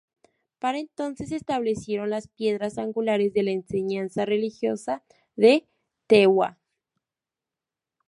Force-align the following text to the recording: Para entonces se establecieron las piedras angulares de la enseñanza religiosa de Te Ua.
Para 0.57 0.79
entonces 0.79 1.29
se 1.29 1.35
establecieron 1.35 2.09
las 2.09 2.27
piedras 2.27 2.79
angulares 2.79 3.33
de 3.35 3.43
la 3.43 3.51
enseñanza 3.51 4.25
religiosa 4.25 5.03
de 5.35 5.67
Te 6.07 6.25
Ua. 6.25 6.57